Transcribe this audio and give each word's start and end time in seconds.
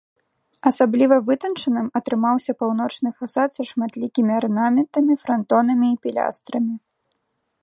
Асабліва 0.69 1.15
вытанчаным 1.27 1.87
атрымаўся 1.99 2.51
паўночны 2.63 3.09
фасад 3.21 3.49
са 3.59 3.63
шматлікімі 3.75 4.31
арнаментамі, 4.41 5.13
франтонамі 5.27 5.87
і 5.95 6.01
пілястрамі. 6.07 6.75